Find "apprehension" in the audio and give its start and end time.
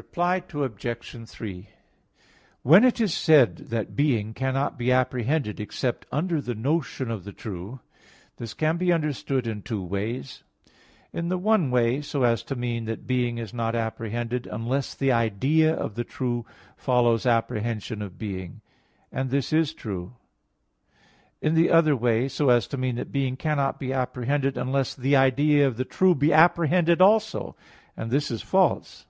17.26-18.00